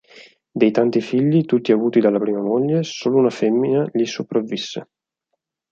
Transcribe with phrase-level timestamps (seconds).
[0.51, 4.87] Dei tanti figli, tutti avuti dalla prima moglie, solo una femmina gli sopravvisse.